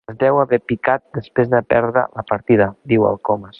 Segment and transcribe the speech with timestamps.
[0.11, 3.49] Es deu haver picat després de perdre la partida —diu el Comas.